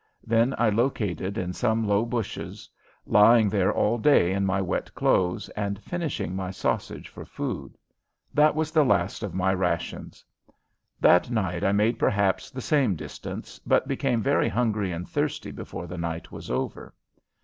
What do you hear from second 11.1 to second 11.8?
night I